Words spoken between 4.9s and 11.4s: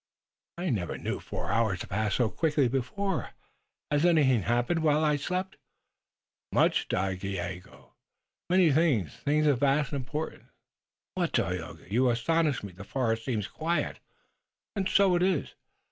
I slept?" "Much, Dagaeoga. Many things, things of vast importance." "What,